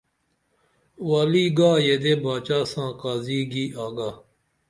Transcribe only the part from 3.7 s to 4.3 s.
آگا